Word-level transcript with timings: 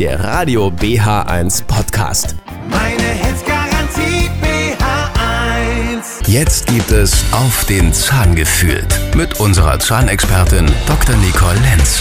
der 0.00 0.18
Radio 0.24 0.68
BH1 0.68 1.64
Podcast. 1.64 2.34
Meine 2.70 3.02
Hits 3.02 3.44
Garantie 3.44 4.30
BH1. 4.40 6.26
Jetzt 6.26 6.68
gibt 6.68 6.90
es 6.90 7.22
auf 7.32 7.66
den 7.66 7.92
Zahn 7.92 8.34
gefühlt 8.34 8.88
mit 9.14 9.40
unserer 9.40 9.78
Zahnexpertin 9.78 10.64
Dr. 10.86 11.14
Nicole 11.16 11.58
Lenz. 11.60 12.00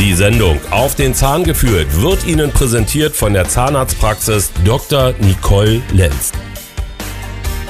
Die 0.00 0.14
Sendung 0.14 0.58
Auf 0.70 0.94
den 0.94 1.12
Zahn 1.12 1.44
geführt 1.44 2.00
wird 2.00 2.26
Ihnen 2.26 2.50
präsentiert 2.52 3.14
von 3.14 3.34
der 3.34 3.50
Zahnarztpraxis 3.50 4.50
Dr. 4.64 5.12
Nicole 5.20 5.82
Lenz. 5.92 6.32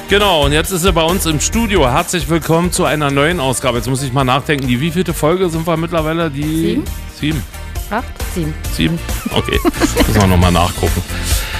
Genau, 0.09 0.45
und 0.45 0.51
jetzt 0.51 0.71
ist 0.71 0.83
er 0.85 0.91
bei 0.91 1.01
uns 1.01 1.25
im 1.25 1.39
Studio. 1.39 1.89
Herzlich 1.89 2.29
willkommen 2.29 2.71
zu 2.71 2.85
einer 2.85 3.09
neuen 3.09 3.39
Ausgabe. 3.39 3.77
Jetzt 3.77 3.87
muss 3.89 4.03
ich 4.03 4.13
mal 4.13 4.23
nachdenken, 4.23 4.67
die 4.67 4.79
wievielte 4.79 5.13
Folge 5.13 5.49
sind 5.49 5.65
wir 5.65 5.77
mittlerweile? 5.77 6.29
Die 6.29 6.43
Sieben. 6.43 6.83
Sieben. 7.19 7.43
Acht, 7.89 8.05
sieben. 8.35 8.53
Sieben? 8.75 8.99
Okay, 9.31 9.59
müssen 10.07 10.21
wir 10.21 10.27
nochmal 10.27 10.51
nachgucken. 10.51 11.01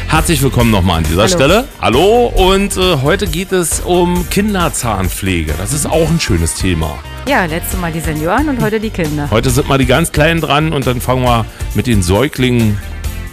Herzlich 0.08 0.42
willkommen 0.44 0.70
nochmal 0.72 0.98
an 1.00 1.04
dieser 1.04 1.24
Hallo. 1.24 1.34
Stelle. 1.36 1.68
Hallo, 1.82 2.26
und 2.28 2.78
äh, 2.78 2.98
heute 3.02 3.28
geht 3.28 3.52
es 3.52 3.80
um 3.80 4.30
Kinderzahnpflege. 4.30 5.54
Das 5.58 5.74
ist 5.74 5.88
auch 5.88 6.10
ein 6.10 6.20
schönes 6.20 6.54
Thema. 6.54 7.00
Ja, 7.28 7.46
letztes 7.46 7.80
Mal 7.80 7.92
die 7.92 8.02
Senioren 8.02 8.50
und 8.50 8.62
heute 8.62 8.80
die 8.80 8.90
Kinder. 8.92 9.30
Heute 9.32 9.50
sind 9.50 9.68
mal 9.68 9.78
die 9.78 9.86
ganz 9.86 10.12
Kleinen 10.12 10.42
dran 10.42 10.74
und 10.74 10.86
dann 10.86 11.02
fangen 11.02 11.24
wir 11.24 11.46
mit 11.74 11.88
den 11.88 12.04
Säuglingen 12.04 12.78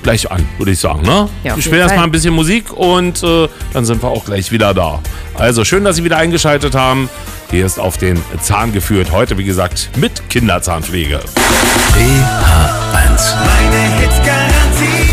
gleich 0.03 0.31
an, 0.31 0.47
würde 0.59 0.73
ich 0.73 0.79
sagen. 0.79 1.03
Ne? 1.03 1.29
Ja, 1.45 1.51
jeden 1.51 1.63
spielen 1.63 1.81
erstmal 1.81 2.05
ein 2.05 2.11
bisschen 2.11 2.35
Musik 2.35 2.73
und 2.73 3.23
äh, 3.23 3.49
dann 3.73 3.85
sind 3.85 4.03
wir 4.03 4.09
auch 4.09 4.25
gleich 4.25 4.53
wieder 4.53 4.75
da. 4.75 5.01
Also 5.35 5.65
schön, 5.65 5.85
dass 5.85 5.97
Sie 5.97 6.05
wieder 6.05 6.17
eingeschaltet 6.17 6.75
haben. 6.75 7.09
Hier 7.51 7.67
ist 7.67 7.81
auf 7.81 7.99
den 7.99 8.21
Zahn 8.41 8.73
geführt. 8.73 9.11
Heute, 9.11 9.37
wie 9.37 9.45
gesagt, 9.45 9.91
mit 9.97 10.29
Kinderzahnpflege. 10.29 11.21
BH1. 11.95 13.35
Meine 13.45 13.99
Hits 13.99 14.17
Garantie 14.25 15.10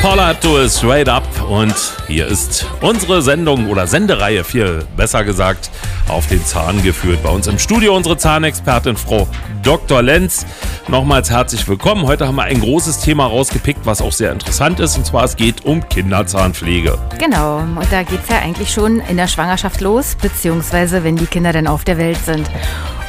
Paula 0.00 0.32
Do 0.32 0.62
It 0.62 0.70
Straight 0.70 1.08
Up 1.08 1.24
und 1.48 1.74
hier 2.06 2.28
ist 2.28 2.66
unsere 2.80 3.20
Sendung 3.20 3.68
oder 3.68 3.86
Sendereihe, 3.86 4.44
viel 4.44 4.86
besser 4.96 5.24
gesagt, 5.24 5.70
auf 6.06 6.26
den 6.28 6.44
Zahn 6.44 6.82
geführt. 6.82 7.22
Bei 7.22 7.30
uns 7.30 7.48
im 7.48 7.58
Studio 7.58 7.96
unsere 7.96 8.16
Zahnexpertin 8.16 8.96
Frau 8.96 9.26
Dr. 9.62 10.00
Lenz. 10.00 10.46
Nochmals 10.86 11.30
herzlich 11.30 11.66
willkommen. 11.68 12.06
Heute 12.06 12.26
haben 12.26 12.36
wir 12.36 12.44
ein 12.44 12.60
großes 12.60 13.00
Thema 13.00 13.26
rausgepickt, 13.26 13.84
was 13.84 14.00
auch 14.00 14.12
sehr 14.12 14.32
interessant 14.32 14.80
ist. 14.80 14.96
Und 14.96 15.04
zwar 15.04 15.24
es 15.24 15.36
geht 15.36 15.64
um 15.64 15.86
Kinderzahnpflege. 15.88 16.96
Genau, 17.18 17.58
und 17.58 17.86
da 17.90 18.04
geht 18.04 18.20
es 18.22 18.28
ja 18.30 18.38
eigentlich 18.38 18.72
schon 18.72 19.00
in 19.00 19.16
der 19.16 19.28
Schwangerschaft 19.28 19.80
los, 19.80 20.16
beziehungsweise 20.22 21.02
wenn 21.04 21.16
die 21.16 21.26
Kinder 21.26 21.52
dann 21.52 21.66
auf 21.66 21.84
der 21.84 21.98
Welt 21.98 22.24
sind. 22.24 22.48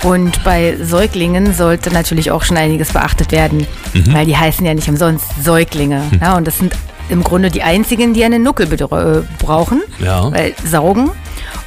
Und 0.04 0.44
bei 0.44 0.78
Säuglingen 0.82 1.54
sollte 1.54 1.92
natürlich 1.92 2.32
auch 2.32 2.44
schon 2.44 2.58
einiges 2.58 2.94
beachtet 2.94 3.32
werden, 3.32 3.68
weil 4.12 4.26
die 4.26 4.38
heißen 4.38 4.66
ja 4.66 4.74
nicht 4.74 4.88
umsonst 4.88 5.26
Säuglinge. 5.44 6.04
Ja, 6.22 6.38
und 6.38 6.48
das 6.48 6.58
sind 6.58 6.74
im 7.10 7.24
Grunde 7.24 7.50
die 7.50 7.64
einzigen, 7.64 8.14
die 8.14 8.24
eine 8.24 8.40
Nuckel 8.40 8.72
äh, 8.72 9.22
brauchen, 9.44 9.82
Ja. 10.00 10.32
weil 10.32 10.54
saugen. 10.64 11.12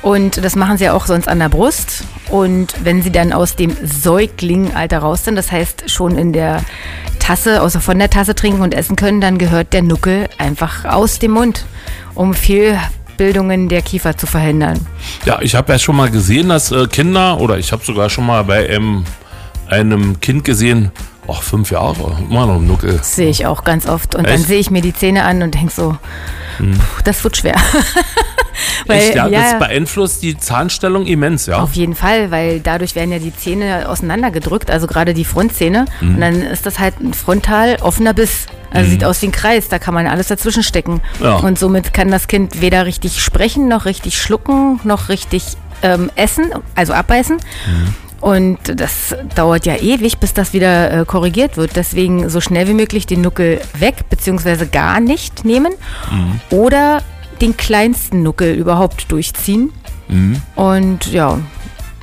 Und 0.03 0.45
das 0.45 0.57
machen 0.57 0.79
sie 0.79 0.85
ja 0.85 0.93
auch 0.95 1.07
sonst 1.07 1.29
an 1.29 1.39
der 1.39 1.49
Brust. 1.49 2.05
Und 2.31 2.75
wenn 2.85 3.03
sie 3.03 3.11
dann 3.13 3.33
aus 3.33 3.57
dem 3.57 3.77
Säuglingalter 3.85 4.99
raus 4.99 5.25
sind, 5.25 5.37
das 5.37 5.51
heißt 5.53 5.91
schon 5.91 6.17
in 6.19 6.33
der 6.33 6.63
Tasse, 7.19 7.63
außer 7.63 7.81
von 7.81 7.99
der 7.99 8.11
Tasse 8.11 8.35
trinken 8.35 8.63
und 8.63 8.75
essen 8.75 8.97
können, 8.97 9.21
dann 9.21 9.39
gehört 9.39 9.73
der 9.73 9.83
Nuckel 9.83 10.29
einfach 10.39 10.85
aus 10.85 11.19
dem 11.19 11.33
Mund, 11.33 11.65
um 12.15 12.35
Fehlbildungen 12.35 13.69
der 13.69 13.83
Kiefer 13.83 14.17
zu 14.17 14.27
verhindern. 14.27 14.85
Ja, 15.25 15.41
ich 15.41 15.55
habe 15.55 15.73
ja 15.73 15.79
schon 15.79 15.97
mal 15.97 16.11
gesehen, 16.11 16.49
dass 16.49 16.73
äh, 16.73 16.87
Kinder, 16.89 17.41
oder 17.41 17.59
ich 17.59 17.71
habe 17.73 17.85
sogar 17.85 18.11
schon 18.11 18.27
mal 18.27 18.43
bei 18.45 18.67
ähm, 18.69 19.05
einem 19.69 20.21
Kind 20.21 20.45
gesehen, 20.45 20.91
ach, 21.29 21.43
fünf 21.43 21.71
Jahre, 21.71 22.17
immer 22.29 22.47
noch 22.47 22.57
ein 22.57 22.67
Nuckel. 22.67 22.97
Das 22.97 23.17
sehe 23.17 23.29
ich 23.29 23.47
auch 23.47 23.65
ganz 23.65 23.87
oft. 23.89 24.15
Und 24.15 24.25
dann 24.25 24.35
Echt? 24.35 24.43
Hm. 24.45 24.49
sehe 24.49 24.59
ich 24.59 24.71
mir 24.71 24.83
die 24.83 24.95
Zähne 24.95 25.25
an 25.25 25.43
und 25.43 25.55
denke 25.55 25.73
so, 25.73 25.97
puh, 26.59 26.65
das 27.05 27.23
wird 27.25 27.37
schwer. 27.37 27.57
Echt, 28.89 29.15
ja, 29.15 29.29
das 29.29 29.53
ja, 29.53 29.59
beeinflusst 29.59 30.23
die 30.23 30.37
Zahnstellung 30.37 31.07
immens, 31.07 31.47
ja. 31.47 31.63
Auf 31.63 31.75
jeden 31.75 31.95
Fall, 31.95 32.31
weil 32.31 32.61
dadurch 32.61 32.95
werden 32.95 33.13
ja 33.13 33.19
die 33.19 33.35
Zähne 33.35 33.89
auseinandergedrückt, 33.89 34.71
also 34.71 34.87
gerade 34.87 35.15
die 35.15 35.25
Frontzähne. 35.25 35.87
Mhm. 36.01 36.15
Und 36.15 36.21
dann 36.21 36.43
ist 36.43 36.67
das 36.67 36.79
halt 36.79 37.01
ein 37.01 37.15
frontal 37.15 37.77
offener 37.81 38.15
Biss. 38.15 38.47
Also 38.71 38.91
sieht 38.91 39.05
aus 39.05 39.21
wie 39.21 39.27
ein 39.27 39.33
Kreis, 39.33 39.69
da 39.69 39.79
kann 39.79 39.93
man 39.93 40.07
alles 40.07 40.29
dazwischen 40.29 40.63
stecken. 40.63 41.03
Ja. 41.21 41.37
Und 41.37 41.59
somit 41.59 41.93
kann 41.93 42.11
das 42.11 42.27
Kind 42.27 42.63
weder 42.63 42.87
richtig 42.87 43.23
sprechen, 43.23 43.69
noch 43.69 43.85
richtig 43.85 44.17
schlucken, 44.19 44.81
noch 44.85 45.11
richtig 45.11 45.45
ähm, 45.83 46.11
essen, 46.17 46.53
also 46.75 46.95
abbeißen. 46.95 47.37
Mhm. 47.37 47.95
Und 48.23 48.59
das 48.81 49.17
dauert 49.35 49.67
ja 49.67 49.75
ewig, 49.77 50.19
bis 50.19 50.33
das 50.33 50.53
wieder 50.53 51.01
äh, 51.01 51.05
korrigiert 51.05 51.57
wird. 51.57 51.73
Deswegen 51.75 52.31
so 52.31 52.41
schnell 52.41 52.69
wie 52.69 52.73
möglich 52.73 53.05
den 53.05 53.21
Nuckel 53.21 53.61
weg, 53.79 53.97
beziehungsweise 54.11 54.69
gar 54.69 55.01
nicht 55.01 55.45
nehmen. 55.45 55.73
Mhm. 56.11 56.41
Oder 56.57 57.03
den 57.41 57.57
kleinsten 57.57 58.23
Nuckel 58.23 58.55
überhaupt 58.55 59.11
durchziehen. 59.11 59.73
Mhm. 60.07 60.41
Und 60.55 61.13
ja, 61.13 61.41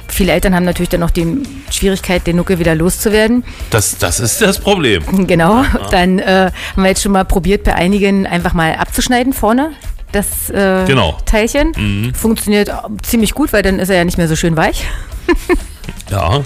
viele 0.09 0.33
Eltern 0.33 0.53
haben 0.53 0.65
natürlich 0.65 0.89
dann 0.89 0.99
noch 0.99 1.11
die 1.11 1.41
Schwierigkeit, 1.71 2.27
den 2.27 2.35
Nuckel 2.35 2.59
wieder 2.59 2.75
loszuwerden. 2.75 3.45
Das, 3.69 3.97
das 3.97 4.19
ist 4.19 4.41
das 4.41 4.59
Problem. 4.59 5.03
Genau. 5.25 5.63
Dann 5.89 6.19
äh, 6.19 6.51
haben 6.75 6.83
wir 6.83 6.89
jetzt 6.89 7.01
schon 7.01 7.13
mal 7.13 7.23
probiert, 7.23 7.63
bei 7.63 7.75
einigen 7.75 8.27
einfach 8.27 8.53
mal 8.53 8.75
abzuschneiden 8.75 9.31
vorne. 9.31 9.71
Das 10.11 10.49
äh, 10.49 10.83
Genau. 10.85 11.17
Teilchen 11.25 12.13
funktioniert 12.13 12.69
ziemlich 13.03 13.33
gut, 13.33 13.53
weil 13.53 13.63
dann 13.63 13.79
ist 13.79 13.87
er 13.87 13.95
ja 13.95 14.03
nicht 14.03 14.17
mehr 14.17 14.27
so 14.27 14.35
schön 14.35 14.57
weich. 14.57 14.83
Ja. 16.09 16.41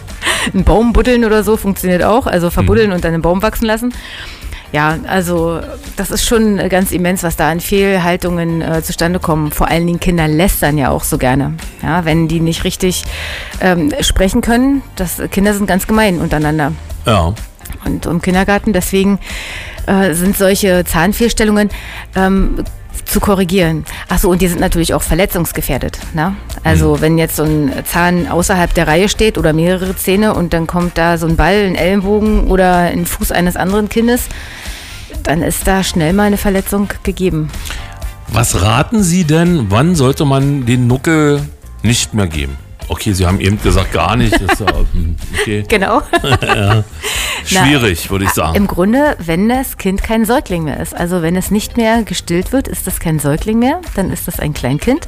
Ein 0.53 0.63
Baum 0.63 0.93
buddeln 0.93 1.25
oder 1.25 1.43
so 1.43 1.57
funktioniert 1.57 2.03
auch, 2.03 2.27
also 2.27 2.49
verbuddeln 2.49 2.91
und 2.91 3.03
dann 3.03 3.13
einen 3.13 3.21
Baum 3.21 3.41
wachsen 3.41 3.65
lassen. 3.65 3.93
Ja, 4.73 4.97
also 5.07 5.61
das 5.97 6.09
ist 6.09 6.25
schon 6.25 6.57
ganz 6.67 6.91
immens, 6.91 7.21
was 7.21 7.35
da 7.35 7.51
an 7.51 7.59
Fehlhaltungen 7.59 8.63
äh, 8.63 8.81
zustande 8.81 9.19
kommen. 9.19 9.51
Vor 9.51 9.69
allen 9.69 9.85
Dingen 9.85 9.99
Kinder 9.99 10.27
lästern 10.27 10.79
ja 10.79 10.89
auch 10.89 11.03
so 11.03 11.19
gerne. 11.19 11.53
Ja, 11.83 12.05
wenn 12.05 12.27
die 12.27 12.39
nicht 12.39 12.63
richtig 12.63 13.05
ähm, 13.61 13.93
sprechen 14.01 14.41
können, 14.41 14.81
das, 14.95 15.21
Kinder 15.29 15.53
sind 15.53 15.67
ganz 15.67 15.85
gemein 15.85 16.17
untereinander. 16.19 16.71
Ja. 17.05 17.35
Und 17.85 18.07
im 18.07 18.21
Kindergarten, 18.21 18.73
deswegen 18.73 19.19
äh, 19.85 20.13
sind 20.13 20.35
solche 20.35 20.83
Zahnfehlstellungen 20.85 21.69
ähm, 22.15 22.63
zu 23.13 23.19
korrigieren. 23.19 23.85
Achso, 24.09 24.29
und 24.29 24.41
die 24.41 24.47
sind 24.47 24.59
natürlich 24.59 24.95
auch 24.95 25.03
verletzungsgefährdet. 25.03 25.99
Ne? 26.15 26.35
Also 26.63 26.99
wenn 26.99 27.19
jetzt 27.19 27.35
so 27.35 27.43
ein 27.43 27.71
Zahn 27.85 28.27
außerhalb 28.27 28.73
der 28.73 28.87
Reihe 28.87 29.07
steht 29.07 29.37
oder 29.37 29.53
mehrere 29.53 29.95
Zähne 29.95 30.33
und 30.33 30.51
dann 30.51 30.65
kommt 30.65 30.97
da 30.97 31.19
so 31.19 31.27
ein 31.27 31.35
Ball, 31.35 31.65
ein 31.65 31.75
Ellenbogen 31.75 32.47
oder 32.47 32.77
ein 32.77 33.05
Fuß 33.05 33.31
eines 33.31 33.55
anderen 33.55 33.87
Kindes, 33.87 34.23
dann 35.21 35.43
ist 35.43 35.67
da 35.67 35.83
schnell 35.83 36.13
mal 36.13 36.23
eine 36.23 36.37
Verletzung 36.37 36.89
gegeben. 37.03 37.51
Was 38.29 38.63
raten 38.63 39.03
Sie 39.03 39.25
denn, 39.25 39.67
wann 39.69 39.93
sollte 39.93 40.25
man 40.25 40.65
den 40.65 40.87
Nuckel 40.87 41.39
nicht 41.83 42.15
mehr 42.15 42.27
geben? 42.27 42.57
Okay, 42.87 43.13
Sie 43.13 43.25
haben 43.25 43.39
eben 43.39 43.61
gesagt, 43.61 43.91
gar 43.93 44.15
nicht. 44.15 44.33
Ja, 44.33 44.67
hm, 44.91 45.15
okay. 45.39 45.63
Genau. 45.69 46.01
Schwierig, 47.45 48.09
würde 48.09 48.25
ich 48.25 48.31
sagen. 48.31 48.55
Im 48.55 48.67
Grunde, 48.67 49.15
wenn 49.19 49.49
das 49.49 49.77
Kind 49.77 50.03
kein 50.03 50.25
Säugling 50.25 50.63
mehr 50.65 50.79
ist. 50.79 50.95
Also 50.95 51.21
wenn 51.21 51.35
es 51.35 51.51
nicht 51.51 51.77
mehr 51.77 52.03
gestillt 52.03 52.51
wird, 52.51 52.67
ist 52.67 52.87
das 52.87 52.99
kein 52.99 53.19
Säugling 53.19 53.59
mehr, 53.59 53.81
dann 53.95 54.11
ist 54.11 54.27
das 54.27 54.39
ein 54.39 54.53
Kleinkind, 54.53 55.07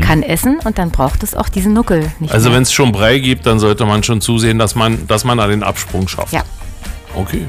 kann 0.00 0.22
essen 0.22 0.58
und 0.64 0.78
dann 0.78 0.90
braucht 0.90 1.22
es 1.22 1.34
auch 1.34 1.48
diesen 1.48 1.72
Nuckel 1.72 2.00
nicht 2.20 2.28
Mhm. 2.28 2.34
Also 2.34 2.52
wenn 2.52 2.62
es 2.62 2.72
schon 2.72 2.92
Brei 2.92 3.18
gibt, 3.18 3.46
dann 3.46 3.58
sollte 3.58 3.84
man 3.84 4.02
schon 4.02 4.20
zusehen, 4.20 4.58
dass 4.58 4.74
man, 4.74 5.06
dass 5.06 5.24
man 5.24 5.38
da 5.38 5.46
den 5.46 5.62
Absprung 5.62 6.08
schafft. 6.08 6.32
Ja. 6.32 6.42
Okay. 7.14 7.46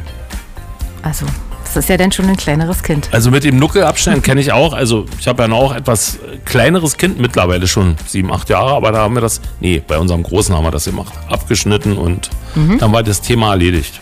Also, 1.02 1.26
das 1.74 1.86
ist 1.86 1.90
ja 1.90 1.98
dann 1.98 2.12
schon 2.12 2.26
ein 2.28 2.38
kleineres 2.38 2.84
Kind. 2.84 3.10
Also 3.12 3.32
mit 3.32 3.44
dem 3.44 3.58
Nuckel 3.58 3.84
abschneiden 3.84 4.22
kenne 4.22 4.42
ich 4.42 4.52
auch. 4.52 4.74
Also 4.74 5.06
ich 5.20 5.28
habe 5.28 5.42
ja 5.44 5.48
noch 5.48 5.58
auch 5.60 5.76
etwas 5.76 6.20
kleineres 6.46 6.98
Kind, 6.98 7.20
mittlerweile 7.20 7.68
schon 7.68 7.96
sieben, 8.08 8.32
acht 8.32 8.50
Jahre, 8.50 8.72
aber 8.74 8.92
da 8.92 9.00
haben 9.00 9.14
wir 9.16 9.22
das, 9.22 9.42
nee, 9.60 9.82
bei 9.86 9.98
unserem 9.98 10.24
Großen 10.24 10.56
haben 10.56 10.64
wir 10.64 10.72
das 10.72 10.86
gemacht. 10.86 11.14
Abgeschnitten 11.30 11.98
und 11.98 12.30
Mhm. 12.56 12.80
dann 12.80 12.92
war 12.92 13.04
das 13.04 13.22
Thema 13.22 13.52
erledigt. 13.52 14.00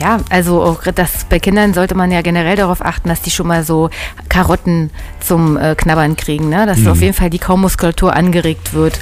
Ja, 0.00 0.18
also 0.30 0.62
auch 0.62 0.82
das, 0.94 1.24
bei 1.28 1.40
Kindern 1.40 1.74
sollte 1.74 1.96
man 1.96 2.12
ja 2.12 2.22
generell 2.22 2.54
darauf 2.54 2.84
achten, 2.84 3.08
dass 3.08 3.20
die 3.20 3.30
schon 3.30 3.48
mal 3.48 3.64
so 3.64 3.90
Karotten 4.28 4.90
zum 5.18 5.56
äh, 5.56 5.74
Knabbern 5.74 6.16
kriegen, 6.16 6.48
ne? 6.48 6.66
dass 6.66 6.86
auf 6.86 7.00
jeden 7.00 7.14
Fall 7.14 7.30
die 7.30 7.40
Kaumuskulatur 7.40 8.14
angeregt 8.14 8.74
wird 8.74 9.00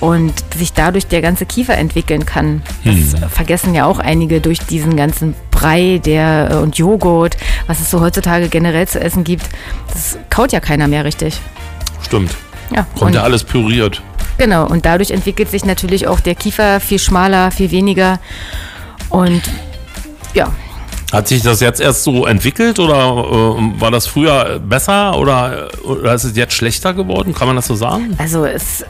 und 0.00 0.32
sich 0.56 0.72
dadurch 0.72 1.06
der 1.06 1.20
ganze 1.20 1.44
Kiefer 1.44 1.76
entwickeln 1.76 2.24
kann. 2.24 2.62
Das 2.84 3.30
vergessen 3.30 3.74
ja 3.74 3.84
auch 3.84 3.98
einige 3.98 4.40
durch 4.40 4.60
diesen 4.60 4.96
ganzen 4.96 5.34
Brei 5.50 6.00
der, 6.02 6.50
äh, 6.52 6.54
und 6.54 6.78
Joghurt, 6.78 7.36
was 7.66 7.80
es 7.80 7.90
so 7.90 8.00
heutzutage 8.00 8.48
generell 8.48 8.88
zu 8.88 8.98
essen 8.98 9.24
gibt. 9.24 9.44
Das 9.92 10.16
kaut 10.30 10.52
ja 10.52 10.60
keiner 10.60 10.88
mehr 10.88 11.04
richtig. 11.04 11.38
Stimmt. 12.02 12.34
Ja, 12.74 12.86
Kommt 12.98 13.14
ja 13.14 13.22
alles 13.22 13.44
püriert. 13.44 14.00
Genau, 14.38 14.66
und 14.66 14.86
dadurch 14.86 15.10
entwickelt 15.10 15.50
sich 15.50 15.66
natürlich 15.66 16.06
auch 16.06 16.20
der 16.20 16.34
Kiefer 16.34 16.80
viel 16.80 16.98
schmaler, 16.98 17.50
viel 17.50 17.70
weniger. 17.72 18.20
Und 19.10 19.42
ja, 20.34 20.52
Hat 21.12 21.28
sich 21.28 21.42
das 21.42 21.60
jetzt 21.60 21.80
erst 21.80 22.04
so 22.04 22.26
entwickelt 22.26 22.78
oder 22.78 22.94
äh, 22.96 23.80
war 23.80 23.90
das 23.90 24.06
früher 24.06 24.58
besser 24.60 25.18
oder, 25.18 25.68
oder 25.84 26.14
ist 26.14 26.24
es 26.24 26.36
jetzt 26.36 26.54
schlechter 26.54 26.94
geworden? 26.94 27.34
Kann 27.34 27.46
man 27.46 27.56
das 27.56 27.66
so 27.66 27.74
sagen? 27.74 28.14
also 28.18 28.44
es, 28.44 28.84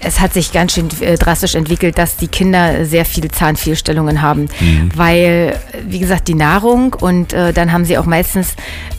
es 0.00 0.20
hat 0.20 0.32
sich 0.32 0.52
ganz 0.52 0.74
schön 0.74 0.88
äh, 1.00 1.16
drastisch 1.16 1.54
entwickelt, 1.54 1.96
dass 1.98 2.16
die 2.16 2.28
Kinder 2.28 2.84
sehr 2.84 3.04
viele 3.04 3.28
Zahnfehlstellungen 3.28 4.20
haben, 4.22 4.48
weil, 4.94 5.58
wie 5.86 5.98
gesagt, 5.98 6.28
die 6.28 6.34
Nahrung 6.34 6.94
und 6.94 7.32
äh, 7.32 7.52
dann 7.52 7.72
haben 7.72 7.84
sie 7.84 7.98
auch 7.98 8.06
meistens 8.06 8.54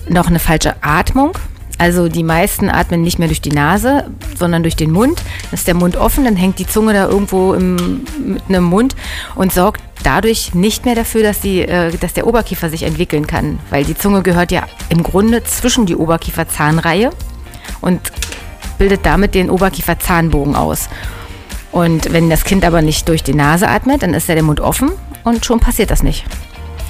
noch 0.09 0.27
eine 0.27 0.39
falsche 0.39 0.75
Atmung. 0.81 1.33
Also 1.83 2.07
die 2.07 2.23
meisten 2.23 2.69
atmen 2.69 3.01
nicht 3.01 3.19
mehr 3.19 3.27
durch 3.27 3.41
die 3.41 3.51
Nase, 3.51 4.05
sondern 4.39 4.63
durch 4.63 4.77
den 4.77 4.89
Mund. 4.89 5.21
Dann 5.43 5.51
ist 5.51 5.67
der 5.67 5.73
Mund 5.73 5.97
offen, 5.97 6.23
dann 6.23 6.37
hängt 6.37 6.57
die 6.57 6.65
Zunge 6.65 6.93
da 6.93 7.09
irgendwo 7.09 7.53
im, 7.53 8.05
mit 8.23 8.43
einem 8.47 8.63
Mund 8.63 8.95
und 9.35 9.51
sorgt 9.51 9.83
dadurch 10.01 10.55
nicht 10.55 10.85
mehr 10.85 10.95
dafür, 10.95 11.23
dass, 11.23 11.41
die, 11.41 11.59
äh, 11.59 11.91
dass 11.97 12.13
der 12.13 12.25
Oberkiefer 12.25 12.69
sich 12.69 12.83
entwickeln 12.83 13.27
kann. 13.27 13.59
Weil 13.69 13.83
die 13.83 13.97
Zunge 13.97 14.21
gehört 14.21 14.53
ja 14.53 14.63
im 14.87 15.03
Grunde 15.03 15.43
zwischen 15.43 15.85
die 15.85 15.97
Oberkieferzahnreihe 15.97 17.09
und 17.81 17.99
bildet 18.77 19.05
damit 19.05 19.35
den 19.35 19.49
Oberkieferzahnbogen 19.49 20.55
aus. 20.55 20.87
Und 21.73 22.13
wenn 22.13 22.29
das 22.29 22.45
Kind 22.45 22.63
aber 22.63 22.81
nicht 22.81 23.09
durch 23.09 23.23
die 23.23 23.35
Nase 23.35 23.67
atmet, 23.67 24.03
dann 24.03 24.13
ist 24.13 24.29
ja 24.29 24.35
der 24.35 24.43
Mund 24.45 24.61
offen 24.61 24.93
und 25.25 25.45
schon 25.45 25.59
passiert 25.59 25.91
das 25.91 26.01
nicht. 26.01 26.23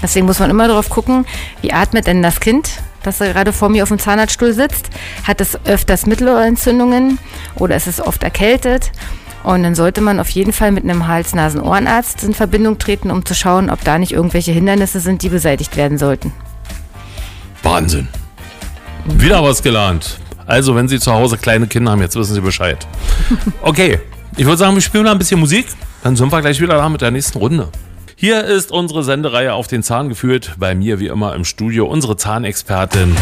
Deswegen 0.03 0.27
muss 0.27 0.37
man 0.37 0.51
immer 0.51 0.67
darauf 0.67 0.91
gucken, 0.91 1.25
wie 1.61 1.73
atmet 1.73 2.05
denn 2.05 2.21
das 2.21 2.39
Kind, 2.39 2.69
das 3.03 3.19
da 3.19 3.31
gerade 3.31 3.53
vor 3.53 3.69
mir 3.69 3.83
auf 3.83 3.89
dem 3.89 3.99
Zahnarztstuhl 3.99 4.53
sitzt. 4.53 4.89
Hat 5.25 5.41
es 5.41 5.57
öfters 5.65 6.05
Mittelohrentzündungen 6.05 7.19
oder 7.55 7.75
ist 7.75 7.87
es 7.87 8.01
oft 8.01 8.23
erkältet? 8.23 8.91
Und 9.43 9.63
dann 9.63 9.75
sollte 9.75 10.01
man 10.01 10.19
auf 10.19 10.29
jeden 10.29 10.53
Fall 10.53 10.71
mit 10.71 10.83
einem 10.85 11.07
Hals-Nasen-Ohrenarzt 11.07 12.23
in 12.23 12.33
Verbindung 12.33 12.79
treten, 12.79 13.11
um 13.11 13.25
zu 13.25 13.35
schauen, 13.35 13.69
ob 13.69 13.83
da 13.83 13.97
nicht 13.97 14.13
irgendwelche 14.13 14.53
Hindernisse 14.53 15.01
sind, 15.01 15.21
die 15.21 15.29
beseitigt 15.29 15.75
werden 15.75 15.97
sollten. 15.97 16.31
Wahnsinn. 17.61 18.07
Wieder 19.05 19.43
was 19.43 19.61
gelernt. 19.61 20.19
Also, 20.45 20.75
wenn 20.75 20.87
Sie 20.87 20.99
zu 20.99 21.11
Hause 21.11 21.37
kleine 21.37 21.67
Kinder 21.67 21.91
haben, 21.91 22.01
jetzt 22.01 22.15
wissen 22.15 22.33
Sie 22.33 22.41
Bescheid. 22.41 22.87
Okay, 23.61 23.99
ich 24.35 24.45
würde 24.45 24.57
sagen, 24.57 24.75
wir 24.75 24.81
spielen 24.81 25.03
mal 25.03 25.11
ein 25.11 25.17
bisschen 25.17 25.39
Musik. 25.39 25.67
Dann 26.03 26.15
sind 26.15 26.31
wir 26.31 26.41
gleich 26.41 26.59
wieder 26.59 26.75
da 26.75 26.89
mit 26.89 27.01
der 27.01 27.11
nächsten 27.11 27.37
Runde. 27.37 27.69
Hier 28.23 28.45
ist 28.45 28.71
unsere 28.71 29.03
Sendereihe 29.03 29.53
auf 29.53 29.67
den 29.67 29.83
Zahn 29.83 30.07
geführt. 30.07 30.53
Bei 30.57 30.75
mir 30.75 31.01
wie 31.01 31.07
immer 31.07 31.35
im 31.35 31.43
Studio 31.43 31.87
unsere 31.87 32.15
Zahnexpertin 32.15 33.17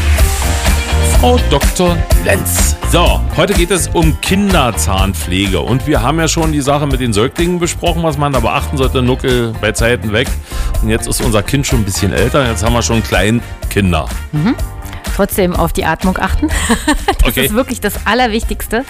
Frau 1.20 1.40
Dr. 1.50 1.98
Lenz. 2.24 2.76
So, 2.92 3.20
heute 3.36 3.56
geht 3.56 3.72
es 3.72 3.88
um 3.88 4.22
Kinderzahnpflege. 4.22 5.60
Und 5.60 5.88
wir 5.88 6.04
haben 6.04 6.20
ja 6.20 6.28
schon 6.28 6.52
die 6.52 6.62
Sache 6.62 6.86
mit 6.86 7.00
den 7.00 7.14
Säuglingen 7.14 7.58
besprochen, 7.58 8.04
was 8.04 8.20
man 8.20 8.32
da 8.32 8.42
beachten 8.42 8.78
sollte. 8.78 9.02
Nuckel 9.02 9.56
bei 9.60 9.72
Zeiten 9.72 10.14
weg. 10.14 10.28
Und 10.84 10.90
jetzt 10.90 11.08
ist 11.08 11.20
unser 11.24 11.42
Kind 11.42 11.66
schon 11.66 11.80
ein 11.80 11.86
bisschen 11.86 12.14
älter. 12.14 12.48
Jetzt 12.48 12.64
haben 12.64 12.74
wir 12.74 12.84
schon 12.84 13.02
Kleinkinder. 13.02 14.06
Trotzdem 15.16 15.56
auf 15.56 15.74
die 15.74 15.84
Atmung 15.86 16.20
achten. 16.20 16.48
das 17.18 17.28
Okay. 17.28 17.46
ist 17.48 17.56
wirklich 17.56 17.82
das 17.82 18.06
Allerwichtigste. 18.06 18.86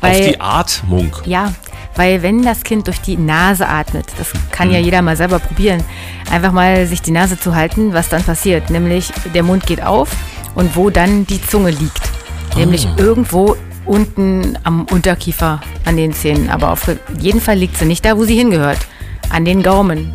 Auf 0.00 0.16
die 0.20 0.40
Atmung. 0.40 1.16
ja, 1.24 1.52
weil 1.96 2.22
wenn 2.22 2.42
das 2.42 2.62
Kind 2.62 2.86
durch 2.86 3.00
die 3.00 3.16
Nase 3.16 3.68
atmet, 3.68 4.06
das 4.18 4.32
kann 4.50 4.68
Mhm. 4.68 4.74
ja 4.74 4.80
jeder 4.80 5.02
mal 5.02 5.16
selber 5.16 5.38
probieren, 5.38 5.82
einfach 6.30 6.52
mal 6.52 6.86
sich 6.86 7.02
die 7.02 7.10
Nase 7.10 7.38
zu 7.38 7.54
halten, 7.54 7.92
was 7.92 8.08
dann 8.08 8.22
passiert. 8.22 8.70
Nämlich 8.70 9.12
der 9.34 9.42
Mund 9.42 9.66
geht 9.66 9.82
auf 9.82 10.10
und 10.54 10.76
wo 10.76 10.90
dann 10.90 11.26
die 11.26 11.40
Zunge 11.44 11.70
liegt. 11.70 12.00
Nämlich 12.56 12.86
Ah. 12.86 12.94
irgendwo 12.98 13.56
unten 13.84 14.58
am 14.64 14.84
Unterkiefer 14.90 15.60
an 15.84 15.96
den 15.96 16.12
Zähnen. 16.12 16.50
Aber 16.50 16.72
auf 16.72 16.82
jeden 17.20 17.40
Fall 17.40 17.56
liegt 17.56 17.76
sie 17.78 17.84
nicht 17.84 18.04
da, 18.04 18.16
wo 18.16 18.24
sie 18.24 18.36
hingehört. 18.36 18.78
An 19.30 19.44
den 19.44 19.62
Gaumen. 19.62 20.12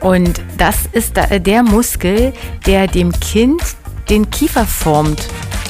Und 0.00 0.40
das 0.58 0.76
ist 0.92 1.14
der 1.16 1.62
Muskel, 1.62 2.32
der 2.66 2.86
dem 2.86 3.12
Kind 3.18 3.60
den 4.08 4.30
Kiefer 4.30 4.64
formt. 4.66 5.26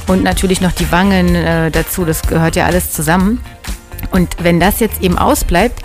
Und 0.08 0.22
natürlich 0.22 0.60
noch 0.60 0.72
die 0.72 0.90
Wangen 0.92 1.34
äh, 1.34 1.70
dazu, 1.70 2.04
das 2.04 2.22
gehört 2.22 2.54
ja 2.54 2.66
alles 2.66 2.92
zusammen. 2.92 3.40
Und 4.10 4.37
wenn 4.40 4.60
das 4.60 4.81
jetzt 4.81 5.02
eben 5.02 5.19
ausbleibt, 5.19 5.82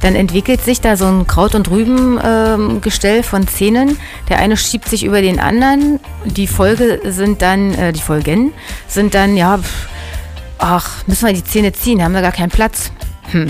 dann 0.00 0.14
entwickelt 0.14 0.62
sich 0.62 0.80
da 0.80 0.96
so 0.96 1.06
ein 1.06 1.26
Kraut- 1.26 1.54
und 1.54 1.70
Rüben-Gestell 1.70 3.22
von 3.22 3.48
Zähnen. 3.48 3.98
Der 4.28 4.38
eine 4.38 4.56
schiebt 4.56 4.88
sich 4.88 5.04
über 5.04 5.22
den 5.22 5.40
anderen. 5.40 6.00
Die 6.24 6.46
Folge 6.46 7.00
sind 7.04 7.42
dann, 7.42 7.74
äh, 7.74 7.92
die 7.92 8.00
Folgen 8.00 8.52
sind 8.88 9.14
dann, 9.14 9.36
ja, 9.36 9.58
ach, 10.58 11.04
müssen 11.06 11.26
wir 11.26 11.34
die 11.34 11.44
Zähne 11.44 11.72
ziehen, 11.72 12.02
haben 12.02 12.12
wir 12.12 12.22
gar 12.22 12.32
keinen 12.32 12.50
Platz. 12.50 12.92
Hm. 13.30 13.48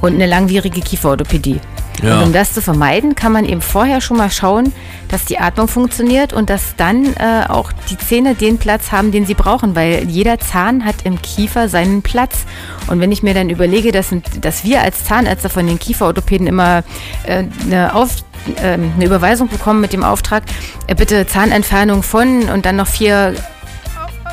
Und 0.00 0.14
eine 0.14 0.26
langwierige 0.26 0.80
Kieferorthopädie. 0.80 1.60
Ja. 2.02 2.18
Und 2.18 2.26
um 2.26 2.32
das 2.32 2.52
zu 2.52 2.60
vermeiden, 2.60 3.14
kann 3.14 3.32
man 3.32 3.44
eben 3.44 3.60
vorher 3.60 4.00
schon 4.00 4.16
mal 4.16 4.30
schauen, 4.30 4.72
dass 5.08 5.24
die 5.24 5.38
Atmung 5.38 5.68
funktioniert 5.68 6.32
und 6.32 6.50
dass 6.50 6.76
dann 6.76 7.14
äh, 7.14 7.46
auch 7.48 7.70
die 7.90 7.96
Zähne 7.96 8.34
den 8.34 8.58
Platz 8.58 8.90
haben, 8.92 9.12
den 9.12 9.26
sie 9.26 9.34
brauchen, 9.34 9.76
weil 9.76 10.04
jeder 10.08 10.38
Zahn 10.40 10.84
hat 10.84 10.96
im 11.04 11.22
Kiefer 11.22 11.68
seinen 11.68 12.02
Platz. 12.02 12.44
Und 12.88 13.00
wenn 13.00 13.12
ich 13.12 13.22
mir 13.22 13.34
dann 13.34 13.48
überlege, 13.48 13.92
dass, 13.92 14.08
dass 14.40 14.64
wir 14.64 14.82
als 14.82 15.04
Zahnärzte 15.04 15.48
von 15.48 15.66
den 15.66 15.78
Kieferorthopäden 15.78 16.46
immer 16.46 16.82
äh, 17.24 17.44
eine, 17.64 17.94
Auf, 17.94 18.16
äh, 18.56 18.72
eine 18.72 19.04
Überweisung 19.04 19.48
bekommen 19.48 19.80
mit 19.80 19.92
dem 19.92 20.02
Auftrag, 20.02 20.42
äh, 20.86 20.94
bitte 20.94 21.26
Zahnentfernung 21.26 22.02
von 22.02 22.48
und 22.48 22.66
dann 22.66 22.76
noch 22.76 22.88
vier 22.88 23.34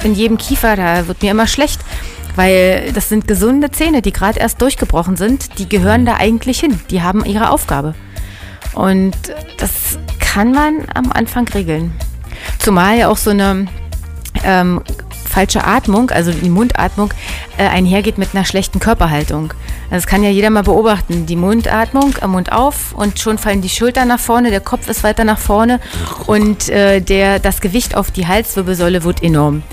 in 0.03 0.15
jedem 0.15 0.37
Kiefer, 0.37 0.75
da 0.75 1.07
wird 1.07 1.21
mir 1.21 1.31
immer 1.31 1.47
schlecht. 1.47 1.81
Weil 2.36 2.92
das 2.94 3.10
sind 3.10 3.28
gesunde 3.28 3.72
Zähne, 3.72 4.01
die 4.01 4.13
gerade 4.13 4.39
erst 4.39 4.62
durchgebrochen 4.62 5.18
sind. 5.18 5.60
Die 5.60 5.68
gehören 5.68 6.06
da 6.06 6.16
eigentlich 6.16 6.60
hin. 6.60 6.80
Die 6.89 7.01
haben 7.01 7.25
ihre 7.25 7.50
Aufgabe. 7.50 7.94
Und 8.74 9.16
das 9.57 10.00
kann 10.19 10.51
man 10.51 10.86
am 10.94 11.12
Anfang 11.12 11.48
regeln. 11.50 11.94
Zumal 12.60 12.98
ja 12.98 13.10
auch 13.10 13.18
so 13.18 13.31
eine 13.31 13.68
ähm, 14.44 14.81
falsche 15.31 15.63
Atmung, 15.66 16.12
also 16.12 16.31
die 16.31 16.50
Mundatmung, 16.50 17.13
äh, 17.57 17.68
einhergeht 17.68 18.18
mit 18.18 18.30
einer 18.33 18.45
schlechten 18.45 18.80
Körperhaltung. 18.80 19.54
Also 19.86 20.04
das 20.04 20.07
kann 20.07 20.24
ja 20.24 20.30
jeder 20.30 20.50
mal 20.50 20.63
beobachten. 20.63 21.25
Die 21.25 21.36
Mundatmung, 21.36 22.16
äh, 22.22 22.28
Mund 22.28 22.51
auf 22.51 22.94
und 22.94 23.19
schon 23.19 23.38
fallen 23.38 23.62
die 23.62 23.69
Schultern 23.69 24.10
nach 24.10 24.19
vorne, 24.19 24.51
der 24.51 24.62
Kopf 24.62 24.88
ist 24.88 25.04
weiter 25.04 25.24
nach 25.24 25.39
vorne 25.39 25.80
und 26.28 26.69
äh, 26.69 27.01
der, 27.01 27.39
das 27.39 27.62
Gewicht 27.62 27.95
auf 27.95 28.12
die 28.12 28.28
Halswirbelsäule 28.28 29.04
wird 29.04 29.24
enorm. 29.24 29.63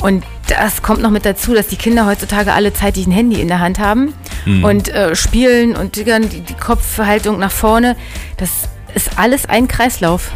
Und 0.00 0.24
das 0.48 0.82
kommt 0.82 1.02
noch 1.02 1.10
mit 1.10 1.24
dazu, 1.24 1.54
dass 1.54 1.68
die 1.68 1.76
Kinder 1.76 2.06
heutzutage 2.06 2.52
alle 2.52 2.72
zeitig 2.72 3.06
ein 3.06 3.12
Handy 3.12 3.40
in 3.40 3.48
der 3.48 3.60
Hand 3.60 3.78
haben 3.78 4.14
und 4.62 4.88
äh, 4.88 5.16
spielen 5.16 5.74
und 5.74 5.96
diggern 5.96 6.28
die, 6.28 6.40
die 6.40 6.54
Kopfhaltung 6.54 7.38
nach 7.38 7.50
vorne. 7.50 7.96
Das 8.36 8.50
ist 8.94 9.18
alles 9.18 9.46
ein 9.46 9.68
Kreislauf. 9.68 10.30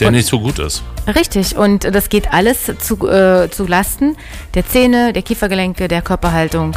Der 0.00 0.10
nicht 0.10 0.26
so 0.26 0.40
gut 0.40 0.58
ist. 0.58 0.82
Richtig, 1.14 1.56
und 1.56 1.84
das 1.84 2.08
geht 2.08 2.32
alles 2.32 2.70
zu, 2.80 3.08
äh, 3.08 3.48
zu 3.50 3.66
Lasten 3.66 4.16
der 4.54 4.66
Zähne, 4.66 5.12
der 5.12 5.22
Kiefergelenke, 5.22 5.88
der 5.88 6.02
Körperhaltung. 6.02 6.76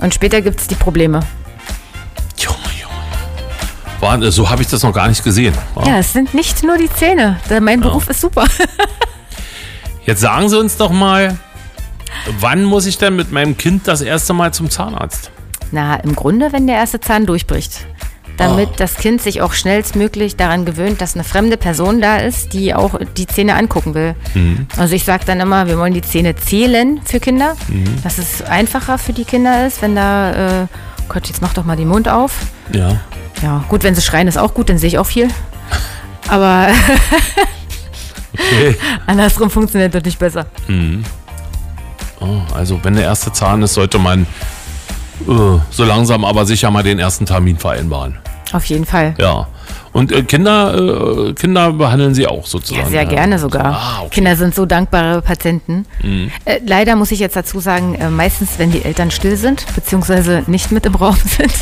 Und 0.00 0.12
später 0.12 0.40
gibt 0.40 0.60
es 0.60 0.66
die 0.66 0.74
Probleme. 0.74 1.20
Junge, 2.36 2.58
Junge. 2.80 2.94
Wahnsinn, 4.00 4.32
so 4.32 4.50
habe 4.50 4.62
ich 4.62 4.68
das 4.68 4.82
noch 4.82 4.92
gar 4.92 5.08
nicht 5.08 5.22
gesehen. 5.22 5.54
Ja, 5.86 5.98
es 5.98 6.12
sind 6.12 6.34
nicht 6.34 6.64
nur 6.64 6.76
die 6.76 6.90
Zähne. 6.90 7.40
Mein 7.60 7.80
Beruf 7.80 8.08
ist 8.08 8.20
super. 8.20 8.46
Jetzt 10.04 10.20
sagen 10.20 10.48
Sie 10.48 10.58
uns 10.58 10.76
doch 10.76 10.90
mal, 10.90 11.38
wann 12.40 12.64
muss 12.64 12.86
ich 12.86 12.98
denn 12.98 13.14
mit 13.16 13.30
meinem 13.30 13.56
Kind 13.56 13.86
das 13.86 14.00
erste 14.00 14.32
Mal 14.32 14.52
zum 14.52 14.68
Zahnarzt? 14.70 15.30
Na, 15.70 15.96
im 15.96 16.14
Grunde, 16.14 16.52
wenn 16.52 16.66
der 16.66 16.76
erste 16.76 17.00
Zahn 17.00 17.26
durchbricht. 17.26 17.86
Damit 18.38 18.80
das 18.80 18.96
Kind 18.96 19.22
sich 19.22 19.42
auch 19.42 19.52
schnellstmöglich 19.52 20.36
daran 20.36 20.64
gewöhnt, 20.64 21.00
dass 21.00 21.14
eine 21.14 21.22
fremde 21.22 21.56
Person 21.56 22.00
da 22.00 22.16
ist, 22.16 22.54
die 22.54 22.74
auch 22.74 22.98
die 23.16 23.26
Zähne 23.26 23.54
angucken 23.54 23.94
will. 23.94 24.14
Also 24.76 24.94
ich 24.94 25.04
sage 25.04 25.24
dann 25.26 25.38
immer, 25.38 25.66
wir 25.68 25.78
wollen 25.78 25.94
die 25.94 26.02
Zähne 26.02 26.34
zählen 26.34 27.00
für 27.04 27.20
Kinder, 27.20 27.56
dass 28.02 28.18
es 28.18 28.42
einfacher 28.42 28.98
für 28.98 29.12
die 29.12 29.24
Kinder 29.24 29.66
ist, 29.66 29.82
wenn 29.82 29.94
da, 29.94 30.62
äh, 30.62 30.66
Gott, 31.08 31.28
jetzt 31.28 31.42
mach 31.42 31.52
doch 31.52 31.64
mal 31.64 31.76
den 31.76 31.88
Mund 31.88 32.08
auf. 32.08 32.32
Ja. 32.72 33.00
Ja, 33.42 33.64
gut, 33.68 33.84
wenn 33.84 33.94
sie 33.94 34.02
schreien, 34.02 34.26
ist 34.28 34.38
auch 34.38 34.54
gut, 34.54 34.70
dann 34.70 34.78
sehe 34.78 34.88
ich 34.88 34.98
auch 34.98 35.06
viel. 35.06 35.28
Aber 36.28 36.68
Okay. 38.34 38.76
andersrum 39.06 39.50
funktioniert 39.50 39.92
natürlich 39.94 40.18
besser. 40.18 40.46
Oh, 42.20 42.40
also 42.54 42.78
wenn 42.82 42.94
der 42.94 43.04
erste 43.04 43.32
Zahn 43.32 43.62
ist, 43.62 43.74
sollte 43.74 43.98
man 43.98 44.22
äh, 45.28 45.58
so 45.70 45.84
langsam 45.84 46.24
aber 46.24 46.46
sicher 46.46 46.70
mal 46.70 46.82
den 46.82 46.98
ersten 46.98 47.26
Termin 47.26 47.58
vereinbaren. 47.58 48.16
Auf 48.52 48.64
jeden 48.66 48.84
Fall. 48.86 49.14
Ja. 49.18 49.48
Und 49.92 50.12
äh, 50.12 50.22
Kinder, 50.22 51.28
äh, 51.28 51.32
Kinder 51.34 51.72
behandeln 51.72 52.14
Sie 52.14 52.26
auch 52.26 52.46
sozusagen. 52.46 52.84
Ja, 52.84 52.90
sehr 52.90 53.06
gerne 53.06 53.38
sogar. 53.38 53.66
Ah, 53.66 53.96
okay. 53.98 54.04
Mhm. 54.06 54.10
Kinder 54.10 54.36
sind 54.36 54.54
so 54.54 54.66
dankbare 54.66 55.20
Patienten. 55.22 55.86
Äh, 56.44 56.60
leider 56.66 56.96
muss 56.96 57.10
ich 57.12 57.18
jetzt 57.18 57.36
dazu 57.36 57.60
sagen, 57.60 57.94
äh, 57.96 58.08
meistens, 58.08 58.50
wenn 58.58 58.70
die 58.70 58.84
Eltern 58.84 59.10
still 59.10 59.36
sind, 59.36 59.64
beziehungsweise 59.74 60.44
nicht 60.46 60.70
mit 60.72 60.86
im 60.86 60.94
Raum 60.94 61.16
sind, 61.24 61.52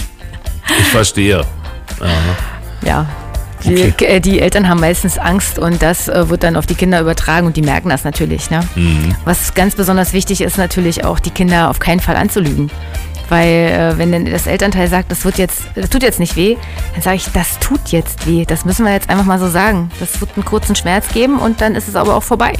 Ich 0.79 0.87
verstehe. 0.89 1.43
ja. 2.85 3.07
Die, 3.07 3.20
Okay. 3.65 3.93
äh, 4.05 4.21
die 4.21 4.41
Eltern 4.41 4.69
haben 4.69 4.81
meistens 4.81 5.19
Angst 5.19 5.59
und 5.59 5.83
das 5.83 6.09
äh, 6.09 6.29
wird 6.29 6.43
dann 6.43 6.57
auf 6.57 6.67
die 6.67 6.75
Kinder 6.75 7.01
übertragen 7.01 7.47
und 7.47 7.57
die 7.57 7.63
merken 7.63 7.89
das 7.89 8.05
natürlich. 8.05 8.51
Ne? 8.51 8.61
Mhm. 8.75 9.15
Was 9.25 9.55
ganz 9.55 9.75
besonders 9.75 10.13
wichtig 10.13 10.41
ist, 10.41 10.59
natürlich 10.59 11.05
auch 11.05 11.21
die 11.21 11.31
Kinder 11.31 11.69
auf 11.71 11.79
keinen 11.79 12.01
Fall 12.01 12.17
anzulügen. 12.17 12.71
Weil 13.29 13.47
äh, 13.49 13.99
wenn 13.99 14.27
das 14.27 14.47
Elternteil 14.47 14.89
sagt, 14.89 15.11
das 15.13 15.25
wird 15.25 15.39
jetzt, 15.39 15.63
das 15.77 15.89
tut 15.89 16.03
jetzt 16.03 16.19
nicht 16.19 16.35
weh, 16.35 16.57
dann 16.95 17.03
sage 17.03 17.17
ich, 17.17 17.27
das 17.33 17.61
tut 17.61 17.89
jetzt 17.91 18.27
weh. 18.27 18.45
Das 18.45 18.65
müssen 18.65 18.85
wir 18.85 18.93
jetzt 18.93 19.09
einfach 19.09 19.25
mal 19.25 19.39
so 19.39 19.49
sagen. 19.49 19.91
Das 20.01 20.21
wird 20.21 20.33
einen 20.35 20.45
kurzen 20.45 20.75
Schmerz 20.75 21.09
geben 21.09 21.39
und 21.39 21.61
dann 21.61 21.77
ist 21.77 21.87
es 21.87 21.95
aber 21.95 22.17
auch 22.17 22.25
vorbei. 22.25 22.55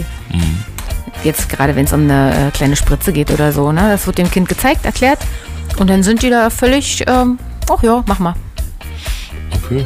Jetzt 1.25 1.49
gerade 1.49 1.75
wenn 1.75 1.87
es 1.87 1.93
um 1.93 2.03
eine 2.03 2.49
äh, 2.49 2.51
kleine 2.53 2.77
Spritze 2.77 3.13
geht 3.13 3.31
oder 3.33 3.53
so, 3.53 3.73
ne? 3.73 3.89
Das 3.91 4.07
wird 4.07 4.19
dem 4.19 4.31
Kind 4.31 4.49
gezeigt, 4.49 4.87
erklärt 4.87 5.19
Und 5.79 5.91
dann 5.91 6.03
sind 6.03 6.23
die 6.23 6.31
da 6.31 6.51
völlig, 6.51 7.05
ähm, 7.09 7.39
ach 7.69 7.83
ja, 7.83 8.05
mach 8.07 8.21
mal. 8.21 8.35
Okay. 9.65 9.85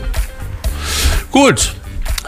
Gut. 1.34 1.74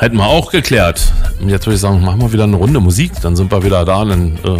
Hätten 0.01 0.17
wir 0.17 0.27
auch 0.27 0.51
geklärt. 0.51 1.13
Jetzt 1.47 1.65
würde 1.65 1.77
ich 1.77 1.81
sagen, 1.81 2.05
machen 2.05 2.21
wir 2.21 2.33
wieder 2.33 2.43
eine 2.43 2.57
Runde 2.57 2.81
Musik. 2.81 3.13
Dann 3.23 3.37
sind 3.37 3.53
wir 3.53 3.63
wieder 3.63 3.85
da. 3.85 4.05
Dann 4.05 4.37
äh, 4.45 4.59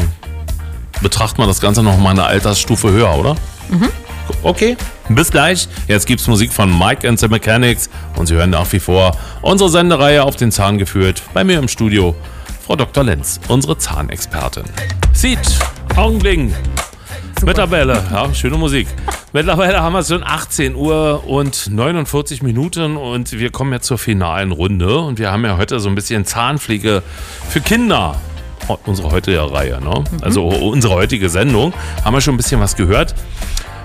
betrachtet 1.03 1.39
man 1.39 1.49
das 1.49 1.61
Ganze 1.61 1.83
noch 1.83 1.99
mal 1.99 2.11
eine 2.11 2.23
Altersstufe 2.23 2.93
höher, 2.93 3.13
oder? 3.19 3.35
Okay. 4.45 4.77
Bis 5.09 5.33
gleich. 5.33 5.67
Jetzt 5.89 6.07
gibt's 6.07 6.29
Musik 6.29 6.53
von 6.53 6.79
Mike 6.79 7.09
and 7.09 7.19
the 7.19 7.27
Mechanics. 7.27 7.91
Und 8.15 8.27
Sie 8.27 8.35
hören 8.35 8.51
nach 8.51 8.73
wie 8.73 8.79
vor 8.79 9.17
unsere 9.43 9.69
Sendereihe 9.69 10.23
auf 10.23 10.37
den 10.37 10.53
Zahn 10.53 10.79
geführt. 10.79 11.23
Bei 11.35 11.43
mir 11.43 11.59
im 11.59 11.67
Studio 11.67 12.15
Frau 12.65 12.77
Dr. 12.77 13.03
Lenz, 13.03 13.41
unsere 13.49 13.77
Zahnexpertin. 13.79 14.63
Sieht, 15.13 15.59
Augenblicken. 17.37 17.45
Mittlerweile, 17.45 18.03
ja, 18.11 18.35
schöne 18.35 18.57
Musik. 18.57 18.89
Mittlerweile 19.33 19.83
haben 19.83 19.93
wir 19.93 20.01
es 20.01 20.09
schon 20.09 20.23
18 20.25 20.75
Uhr 20.75 21.25
und 21.27 21.71
49 21.71 22.43
Minuten 22.43 22.97
und 22.97 23.33
wir 23.33 23.51
kommen 23.51 23.73
jetzt 23.73 23.87
zur 23.87 23.99
finalen 23.99 24.53
Runde. 24.53 24.99
Und 24.99 25.19
wir 25.19 25.33
haben 25.33 25.45
ja 25.45 25.57
heute 25.57 25.79
so 25.81 25.89
ein 25.89 25.95
bisschen 25.95 26.25
Zahnpflege 26.25 27.03
für 27.49 27.61
Kinder. 27.61 28.17
Unsere 28.85 29.11
heutige 29.11 29.53
Reihe, 29.53 29.81
ne? 29.81 30.03
Also 30.23 30.47
unsere 30.47 30.95
heutige 30.95 31.29
Sendung. 31.29 31.73
Haben 32.05 32.15
wir 32.15 32.21
schon 32.21 32.35
ein 32.35 32.39
bisschen 32.39 32.61
was 32.61 32.75
gehört. 32.75 33.15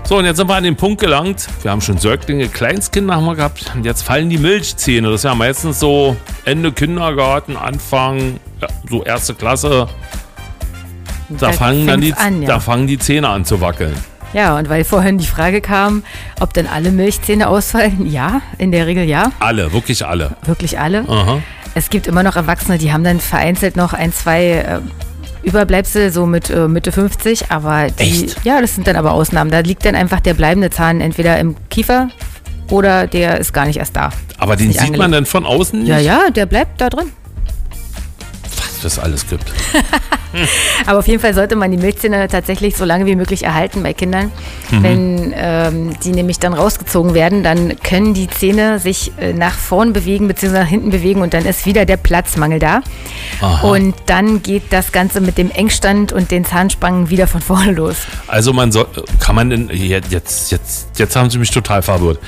So, 0.03 0.17
und 0.17 0.25
jetzt 0.25 0.37
sind 0.37 0.49
wir 0.49 0.55
an 0.55 0.63
den 0.63 0.75
Punkt 0.75 0.99
gelangt. 0.99 1.47
Wir 1.61 1.71
haben 1.71 1.81
schon 1.81 1.97
Säuglinge, 1.97 2.47
Kleinstkinder 2.47 3.15
haben 3.15 3.25
wir 3.25 3.35
gehabt. 3.35 3.71
Und 3.75 3.85
jetzt 3.85 4.01
fallen 4.01 4.29
die 4.29 4.39
Milchzähne. 4.39 5.09
Das 5.09 5.21
ist 5.21 5.23
ja 5.25 5.35
meistens 5.35 5.79
so 5.79 6.15
Ende 6.45 6.71
Kindergarten, 6.71 7.55
Anfang, 7.57 8.39
ja, 8.59 8.67
so 8.89 9.03
erste 9.03 9.35
Klasse. 9.35 9.87
Da, 11.37 11.47
Da 11.47 11.51
fangen 11.53 11.87
dann 11.87 12.01
die, 12.01 12.13
an, 12.13 12.41
ja. 12.41 12.47
da 12.47 12.59
fangen 12.59 12.87
die 12.87 12.97
Zähne 12.97 13.29
an 13.29 13.45
zu 13.45 13.61
wackeln. 13.61 13.93
Ja, 14.33 14.57
und 14.57 14.69
weil 14.69 14.83
vorhin 14.85 15.17
die 15.17 15.25
Frage 15.27 15.59
kam, 15.59 16.03
ob 16.39 16.53
denn 16.53 16.65
alle 16.67 16.91
Milchzähne 16.91 17.47
ausfallen, 17.49 18.05
ja, 18.09 18.41
in 18.57 18.71
der 18.71 18.87
Regel 18.87 19.03
ja, 19.03 19.31
Alle, 19.39 19.73
wirklich 19.73 20.05
alle. 20.05 20.37
wirklich 20.45 20.79
alle. 20.79 20.99
Aha. 21.07 21.39
Es 21.75 21.89
gibt 21.89 22.07
immer 22.07 22.23
noch 22.23 22.35
Erwachsene, 22.37 22.77
die 22.77 22.93
haben 22.93 23.03
dann 23.03 23.19
vereinzelt 23.19 23.75
noch 23.75 23.91
ein, 23.93 24.13
zwei 24.13 24.43
äh, 24.51 24.79
Überbleibsel, 25.43 26.11
so 26.11 26.25
mit 26.25 26.49
äh, 26.49 26.67
Mitte 26.67 26.91
50, 26.91 27.51
aber 27.51 27.87
die, 27.89 28.25
Echt? 28.25 28.45
ja, 28.45 28.61
das 28.61 28.75
sind 28.75 28.87
dann 28.87 28.95
aber 28.95 29.11
Ausnahmen. 29.11 29.51
Da 29.51 29.59
liegt 29.59 29.85
dann 29.85 29.95
einfach 29.95 30.19
der 30.19 30.33
bleibende 30.33 30.69
Zahn 30.69 31.01
entweder 31.01 31.37
im 31.39 31.55
Kiefer 31.69 32.09
oder 32.69 33.07
der 33.07 33.39
ist 33.39 33.51
gar 33.53 33.65
nicht 33.65 33.77
erst 33.77 33.95
da. 33.95 34.11
Aber 34.37 34.55
den 34.55 34.71
sieht 34.71 34.79
man 34.81 34.87
angelegt. 34.93 35.13
dann 35.13 35.25
von 35.25 35.45
außen 35.45 35.79
nicht, 35.79 35.89
Ja, 35.89 35.97
ja, 35.99 36.29
der 36.29 36.45
bleibt 36.45 36.79
da 36.79 36.89
drin. 36.89 37.11
Das 38.81 38.99
alles 38.99 39.27
gibt. 39.27 39.45
Aber 40.85 40.99
auf 40.99 41.07
jeden 41.07 41.19
Fall 41.19 41.33
sollte 41.33 41.55
man 41.55 41.71
die 41.71 41.77
Milchzähne 41.77 42.27
tatsächlich 42.27 42.77
so 42.77 42.85
lange 42.85 43.05
wie 43.05 43.15
möglich 43.15 43.43
erhalten 43.43 43.83
bei 43.83 43.93
Kindern. 43.93 44.31
Mhm. 44.71 44.83
Wenn 44.83 45.33
ähm, 45.35 45.99
die 46.03 46.11
nämlich 46.11 46.39
dann 46.39 46.53
rausgezogen 46.53 47.13
werden, 47.13 47.43
dann 47.43 47.77
können 47.81 48.13
die 48.13 48.27
Zähne 48.27 48.79
sich 48.79 49.11
äh, 49.19 49.33
nach 49.33 49.53
vorn 49.53 49.93
bewegen 49.93 50.27
bzw. 50.27 50.59
nach 50.59 50.67
hinten 50.67 50.89
bewegen 50.89 51.21
und 51.21 51.33
dann 51.33 51.45
ist 51.45 51.65
wieder 51.65 51.85
der 51.85 51.97
Platzmangel 51.97 52.59
da. 52.59 52.81
Und 53.63 53.95
dann 54.05 54.41
geht 54.41 54.63
das 54.71 54.91
Ganze 54.91 55.19
mit 55.21 55.37
dem 55.37 55.51
Engstand 55.51 56.13
und 56.13 56.31
den 56.31 56.45
Zahnspangen 56.45 57.09
wieder 57.09 57.27
von 57.27 57.41
vorne 57.41 57.71
los. 57.71 57.97
Also 58.27 58.53
man 58.53 58.71
soll, 58.71 58.87
kann 59.19 59.35
man 59.35 59.49
denn, 59.49 59.69
jetzt, 59.69 60.51
jetzt, 60.51 60.87
jetzt 60.97 61.15
haben 61.15 61.29
sie 61.29 61.39
mich 61.39 61.51
total 61.51 61.81
verwirrt. 61.81 62.19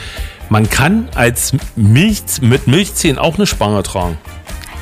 Man 0.49 0.69
kann 0.69 1.07
als 1.15 1.53
Milch, 1.75 2.21
mit 2.41 2.67
Milchzähnen 2.67 3.17
auch 3.17 3.35
eine 3.35 3.47
Spange 3.47 3.81
tragen. 3.83 4.17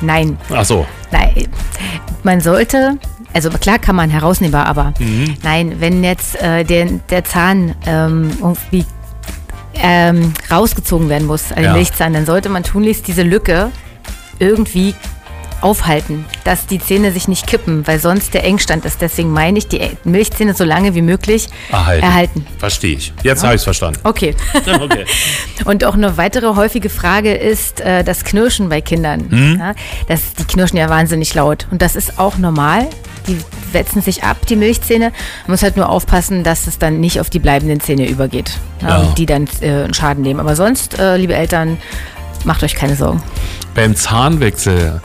Nein, 0.02 0.36
Ach 0.50 0.64
so. 0.64 0.86
Nein, 1.10 1.46
man 2.22 2.40
sollte, 2.40 2.98
also 3.32 3.50
klar 3.50 3.78
kann 3.78 3.96
man 3.96 4.10
herausnehmbar, 4.10 4.66
aber 4.66 4.92
nein, 5.42 5.76
wenn 5.78 6.02
jetzt 6.04 6.40
äh, 6.42 6.64
der, 6.64 6.86
der 7.10 7.24
Zahn 7.24 7.74
ähm, 7.86 8.30
irgendwie 8.40 8.84
ähm, 9.74 10.32
rausgezogen 10.50 11.08
werden 11.08 11.26
muss, 11.26 11.52
ein 11.52 11.64
Ja. 11.64 11.72
Milchzahn, 11.72 12.12
dann 12.12 12.26
sollte 12.26 12.48
man 12.48 12.62
tunlichst 12.62 13.06
diese 13.08 13.22
Lücke 13.22 13.70
irgendwie 14.38 14.94
aufhalten, 15.62 16.24
dass 16.44 16.66
die 16.66 16.78
Zähne 16.78 17.12
sich 17.12 17.28
nicht 17.28 17.46
kippen, 17.46 17.86
weil 17.86 17.98
sonst 17.98 18.34
der 18.34 18.44
Engstand 18.44 18.84
ist. 18.84 19.00
Deswegen 19.00 19.30
meine 19.32 19.58
ich, 19.58 19.68
die 19.68 19.80
Milchzähne 20.04 20.54
so 20.54 20.64
lange 20.64 20.94
wie 20.94 21.02
möglich 21.02 21.48
Erhalten. 21.70 22.02
erhalten. 22.04 22.46
Verstehe 22.58 22.96
ich. 22.96 23.12
Jetzt 23.22 23.42
habe 23.42 23.54
ich 23.54 23.60
es 23.60 23.64
verstanden. 23.64 24.00
Okay. 24.04 24.34
Okay. 24.82 25.04
Und 25.64 25.84
auch 25.84 25.94
eine 25.94 26.16
weitere 26.16 26.56
häufige 26.56 26.88
Frage 26.88 27.34
ist 27.34 27.80
äh, 27.80 28.02
das 28.04 28.24
Knirschen 28.24 28.68
bei 28.68 28.80
Kindern. 28.80 29.26
Mhm. 29.28 29.56
Ja, 29.60 29.74
das, 30.08 30.34
die 30.34 30.44
knirschen 30.44 30.76
ja 30.78 30.88
wahnsinnig 30.88 31.34
laut. 31.34 31.66
Und 31.70 31.82
das 31.82 31.94
ist 31.94 32.18
auch 32.18 32.36
normal. 32.38 32.86
Die 33.28 33.38
wetzen 33.72 34.02
sich 34.02 34.24
ab, 34.24 34.46
die 34.48 34.56
Milchzähne. 34.56 35.12
Man 35.46 35.52
muss 35.52 35.62
halt 35.62 35.76
nur 35.76 35.88
aufpassen, 35.88 36.42
dass 36.42 36.66
es 36.66 36.78
dann 36.78 37.00
nicht 37.00 37.20
auf 37.20 37.30
die 37.30 37.38
bleibenden 37.38 37.80
Zähne 37.80 38.08
übergeht. 38.08 38.52
Ja, 38.80 38.88
Ja. 38.88 38.96
Und 38.98 39.18
die 39.18 39.26
dann 39.26 39.46
äh, 39.60 39.84
einen 39.84 39.94
Schaden 39.94 40.22
nehmen. 40.22 40.40
Aber 40.40 40.56
sonst, 40.56 40.98
äh, 40.98 41.16
liebe 41.16 41.34
Eltern, 41.34 41.78
macht 42.44 42.62
euch 42.64 42.74
keine 42.74 42.96
Sorgen. 42.96 43.22
Beim 43.74 43.94
Zahnwechsel 43.94 45.00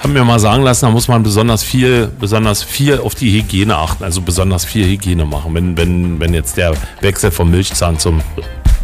haben 0.00 0.14
wir 0.14 0.24
mal 0.24 0.40
sagen 0.40 0.62
lassen, 0.62 0.86
da 0.86 0.90
muss 0.90 1.08
man 1.08 1.22
besonders 1.22 1.62
viel, 1.62 2.08
besonders 2.18 2.62
viel 2.62 2.98
auf 2.98 3.14
die 3.14 3.30
Hygiene 3.30 3.76
achten, 3.76 4.02
also 4.02 4.22
besonders 4.22 4.64
viel 4.64 4.86
Hygiene 4.86 5.24
machen, 5.26 5.54
wenn, 5.54 5.76
wenn, 5.76 6.18
wenn 6.18 6.34
jetzt 6.34 6.56
der 6.56 6.72
Wechsel 7.00 7.30
vom 7.30 7.50
Milchzahn 7.50 7.98
zum 7.98 8.20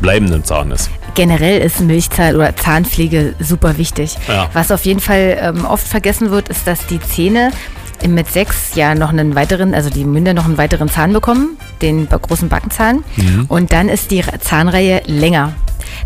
bleibenden 0.00 0.44
Zahn 0.44 0.70
ist. 0.70 0.90
Generell 1.14 1.62
ist 1.62 1.80
Milchzahn 1.80 2.36
oder 2.36 2.54
Zahnpflege 2.54 3.34
super 3.40 3.78
wichtig. 3.78 4.16
Ja. 4.28 4.50
Was 4.52 4.70
auf 4.70 4.84
jeden 4.84 5.00
Fall 5.00 5.38
ähm, 5.40 5.64
oft 5.64 5.88
vergessen 5.88 6.30
wird, 6.30 6.50
ist, 6.50 6.66
dass 6.66 6.86
die 6.86 7.00
Zähne 7.00 7.50
mit 8.06 8.30
sechs 8.30 8.74
ja 8.74 8.94
noch 8.94 9.08
einen 9.08 9.34
weiteren, 9.34 9.72
also 9.72 9.88
die 9.88 10.04
Münder 10.04 10.34
noch 10.34 10.44
einen 10.44 10.58
weiteren 10.58 10.90
Zahn 10.90 11.14
bekommen, 11.14 11.56
den 11.80 12.06
großen 12.08 12.50
Backenzahn. 12.50 13.04
Und 13.48 13.72
dann 13.72 13.88
ist 13.88 14.10
die 14.10 14.22
Zahnreihe 14.40 15.00
länger. 15.06 15.54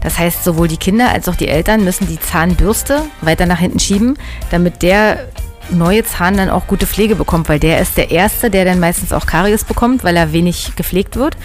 Das 0.02 0.18
heißt, 0.18 0.44
sowohl 0.44 0.68
die 0.68 0.76
Kinder 0.76 1.10
als 1.10 1.28
auch 1.28 1.36
die 1.36 1.48
Eltern 1.48 1.84
müssen 1.84 2.06
die 2.06 2.20
Zahnbürste 2.20 3.02
weiter 3.20 3.46
nach 3.46 3.58
hinten 3.58 3.78
schieben, 3.78 4.16
damit 4.50 4.82
der 4.82 5.28
neue 5.72 6.04
Zahn 6.04 6.36
dann 6.36 6.50
auch 6.50 6.66
gute 6.66 6.86
Pflege 6.86 7.16
bekommt, 7.16 7.48
weil 7.48 7.58
der 7.58 7.80
ist 7.80 7.96
der 7.96 8.10
erste, 8.10 8.50
der 8.50 8.64
dann 8.64 8.80
meistens 8.80 9.12
auch 9.12 9.26
Karies 9.26 9.64
bekommt, 9.64 10.04
weil 10.04 10.16
er 10.16 10.32
wenig 10.32 10.72
gepflegt 10.76 11.16
wird. 11.16 11.36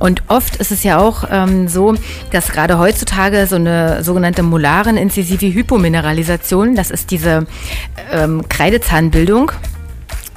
Und 0.00 0.22
oft 0.28 0.56
ist 0.56 0.70
es 0.70 0.82
ja 0.82 0.98
auch 0.98 1.24
ähm, 1.30 1.68
so, 1.68 1.94
dass 2.30 2.52
gerade 2.52 2.78
heutzutage 2.78 3.46
so 3.46 3.56
eine 3.56 4.02
sogenannte 4.02 4.42
molaren 4.42 4.96
inzisive 4.96 5.46
Hypomineralisation, 5.46 6.74
das 6.74 6.90
ist 6.90 7.10
diese 7.10 7.46
ähm, 8.12 8.48
Kreidezahnbildung, 8.48 9.52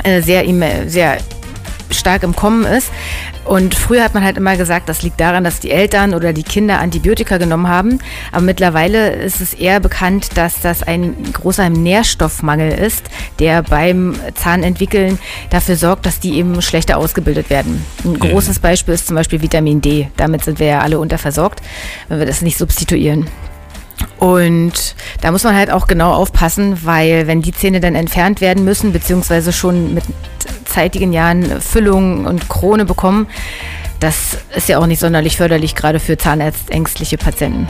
äh, 0.03 0.21
sehr, 0.21 0.45
sehr 0.87 1.17
stark 1.91 2.23
im 2.23 2.35
Kommen 2.35 2.65
ist. 2.65 2.91
Und 3.45 3.75
früher 3.75 4.03
hat 4.03 4.13
man 4.13 4.23
halt 4.23 4.37
immer 4.37 4.57
gesagt, 4.57 4.89
das 4.89 5.03
liegt 5.03 5.19
daran, 5.19 5.43
dass 5.43 5.59
die 5.59 5.71
Eltern 5.71 6.13
oder 6.13 6.33
die 6.33 6.43
Kinder 6.43 6.79
Antibiotika 6.79 7.37
genommen 7.37 7.67
haben. 7.67 7.99
Aber 8.31 8.41
mittlerweile 8.41 9.11
ist 9.11 9.39
es 9.39 9.53
eher 9.53 9.79
bekannt, 9.79 10.31
dass 10.35 10.59
das 10.59 10.83
ein 10.83 11.15
großer 11.33 11.69
Nährstoffmangel 11.69 12.71
ist, 12.71 13.05
der 13.39 13.63
beim 13.63 14.15
Zahnentwickeln 14.35 15.17
dafür 15.49 15.77
sorgt, 15.77 16.05
dass 16.05 16.19
die 16.19 16.35
eben 16.35 16.61
schlechter 16.61 16.97
ausgebildet 16.97 17.49
werden. 17.49 17.85
Ein 18.03 18.19
großes 18.19 18.59
Beispiel 18.59 18.93
ist 18.93 19.07
zum 19.07 19.15
Beispiel 19.15 19.41
Vitamin 19.41 19.81
D. 19.81 20.09
Damit 20.17 20.43
sind 20.43 20.59
wir 20.59 20.67
ja 20.67 20.79
alle 20.81 20.99
unterversorgt, 20.99 21.61
wenn 22.09 22.19
wir 22.19 22.25
das 22.25 22.41
nicht 22.41 22.57
substituieren. 22.57 23.27
Und 24.19 24.95
da 25.21 25.31
muss 25.31 25.43
man 25.43 25.55
halt 25.55 25.71
auch 25.71 25.87
genau 25.87 26.13
aufpassen, 26.13 26.79
weil 26.83 27.27
wenn 27.27 27.41
die 27.41 27.51
Zähne 27.51 27.79
dann 27.79 27.95
entfernt 27.95 28.41
werden 28.41 28.63
müssen, 28.63 28.91
beziehungsweise 28.91 29.53
schon 29.53 29.93
mit 29.93 30.03
zeitigen 30.67 31.13
Jahren 31.13 31.61
Füllung 31.61 32.25
und 32.25 32.49
Krone 32.49 32.85
bekommen, 32.85 33.27
das 33.99 34.37
ist 34.55 34.69
ja 34.69 34.79
auch 34.79 34.85
nicht 34.85 34.99
sonderlich 34.99 35.37
förderlich, 35.37 35.75
gerade 35.75 35.99
für 35.99 36.17
zahnärztängstliche 36.17 37.17
Patienten. 37.17 37.67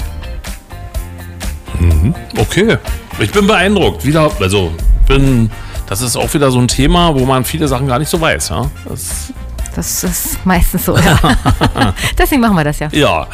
Okay. 2.38 2.78
Ich 3.20 3.32
bin 3.32 3.48
beeindruckt. 3.48 4.06
Wieder, 4.06 4.32
also 4.40 4.72
bin, 5.08 5.50
das 5.88 6.02
ist 6.02 6.16
auch 6.16 6.34
wieder 6.34 6.52
so 6.52 6.60
ein 6.60 6.68
Thema, 6.68 7.16
wo 7.16 7.26
man 7.26 7.46
viele 7.46 7.68
Sachen 7.68 7.88
gar 7.88 8.00
nicht 8.00 8.10
so 8.10 8.20
weiß. 8.20 8.50
Ja, 8.50 8.70
das, 8.88 9.34
Das 9.76 10.04
ist 10.04 10.46
meistens 10.46 10.86
so, 10.86 10.98
ja. 10.98 11.20
Deswegen 12.18 12.42
machen 12.42 12.56
wir 12.56 12.64
das 12.64 12.80
ja. 12.80 12.90
ja. 12.92 13.28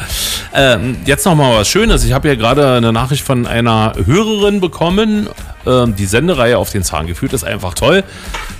Ähm, 0.52 0.98
jetzt 1.04 1.24
noch 1.24 1.34
mal 1.34 1.58
was 1.58 1.68
Schönes. 1.68 2.04
Ich 2.04 2.12
habe 2.12 2.28
hier 2.28 2.36
gerade 2.36 2.76
eine 2.76 2.92
Nachricht 2.92 3.24
von 3.24 3.46
einer 3.46 3.94
Hörerin 4.04 4.60
bekommen. 4.60 5.28
Ähm, 5.66 5.96
die 5.96 6.06
Sendereihe 6.06 6.58
auf 6.58 6.70
den 6.70 6.82
Zahn 6.82 7.06
geführt 7.06 7.32
ist 7.32 7.44
einfach 7.44 7.74
toll. 7.74 8.04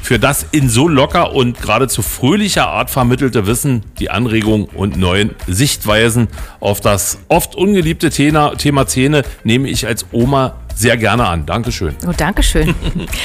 Für 0.04 0.18
das 0.18 0.44
in 0.50 0.68
so 0.68 0.86
locker 0.86 1.32
und 1.32 1.58
geradezu 1.62 2.02
fröhlicher 2.02 2.66
Art 2.68 2.90
vermittelte 2.90 3.46
Wissen, 3.46 3.82
die 3.98 4.10
Anregung 4.10 4.64
und 4.66 4.98
neuen 4.98 5.30
Sichtweisen 5.46 6.28
auf 6.60 6.82
das 6.82 7.20
oft 7.28 7.54
ungeliebte 7.54 8.10
Thema, 8.10 8.54
Thema 8.54 8.86
Zähne 8.86 9.22
nehme 9.44 9.66
ich 9.70 9.86
als 9.86 10.04
Oma 10.12 10.56
sehr 10.74 10.98
gerne 10.98 11.26
an. 11.26 11.46
Dankeschön. 11.46 11.96
Oh, 12.06 12.12
Dankeschön. 12.14 12.74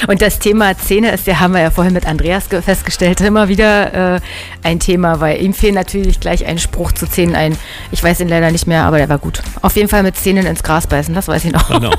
Und 0.08 0.22
das 0.22 0.38
Thema 0.38 0.74
Zähne 0.78 1.10
ist 1.10 1.26
ja, 1.26 1.38
haben 1.38 1.52
wir 1.52 1.60
ja 1.60 1.70
vorhin 1.70 1.92
mit 1.92 2.06
Andreas 2.06 2.48
ge- 2.48 2.62
festgestellt, 2.62 3.20
immer 3.20 3.48
wieder 3.48 4.14
äh, 4.16 4.20
ein 4.62 4.80
Thema, 4.80 5.20
weil 5.20 5.42
ihm 5.42 5.52
fehlt 5.52 5.74
natürlich 5.74 6.18
gleich 6.18 6.46
ein 6.46 6.58
Spruch 6.58 6.92
zu 6.92 7.06
Zähnen 7.06 7.34
ein. 7.36 7.58
Ich 7.92 8.02
weiß 8.02 8.20
ihn 8.20 8.28
leider 8.28 8.50
nicht 8.52 8.66
mehr, 8.66 8.84
aber 8.84 8.96
der 8.96 9.10
war 9.10 9.18
gut. 9.18 9.42
Auf 9.60 9.76
jeden 9.76 9.90
Fall 9.90 10.02
mit 10.02 10.16
Zähnen 10.16 10.46
ins 10.46 10.62
Gras 10.62 10.86
beißen, 10.86 11.12
das 11.14 11.28
weiß 11.28 11.44
ich 11.44 11.52
noch. 11.52 11.68
Genau. 11.68 11.92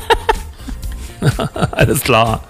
Alles 1.72 2.02
klar. 2.02 2.44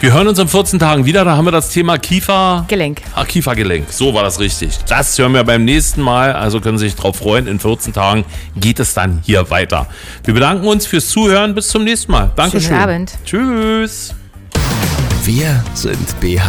Wir 0.05 0.13
hören 0.13 0.29
uns 0.29 0.39
in 0.39 0.49
14 0.49 0.79
Tagen 0.79 1.07
wieder. 1.07 1.25
Da 1.25 1.35
haben 1.35 1.47
wir 1.47 1.51
das 1.51 1.71
Thema 1.71 1.97
Kiefer. 1.97 2.67
Gelenk. 2.69 3.01
Ah, 3.15 3.25
Kiefergelenk. 3.25 3.91
So 3.91 4.13
war 4.13 4.23
das 4.23 4.39
richtig. 4.39 4.77
Das 4.87 5.19
hören 5.19 5.33
wir 5.33 5.45
beim 5.45 5.65
nächsten 5.65 6.03
Mal. 6.03 6.35
Also 6.35 6.61
können 6.61 6.77
Sie 6.77 6.85
sich 6.85 6.95
drauf 6.95 7.17
freuen. 7.17 7.47
In 7.47 7.59
14 7.59 7.95
Tagen 7.95 8.27
geht 8.55 8.81
es 8.81 8.93
dann 8.93 9.23
hier 9.25 9.49
weiter. 9.49 9.87
Wir 10.25 10.35
bedanken 10.35 10.67
uns 10.67 10.87
fürs 10.87 11.09
Zuhören. 11.09 11.55
Bis 11.55 11.69
zum 11.69 11.85
nächsten 11.85 12.13
Mal. 12.13 12.31
Dankeschön. 12.37 12.69
Schönen 12.69 12.83
Abend. 12.83 13.13
Tschüss. 13.25 14.15
Wir 15.25 15.65
sind 15.73 16.07
BH1. 16.21 16.43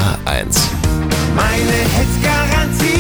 Meine 1.33 1.71
Hits 1.95 2.21
Garantie 2.21 2.85
BH1. 2.85 2.94